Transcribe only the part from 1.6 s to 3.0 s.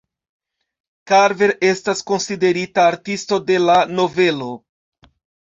estas konsiderita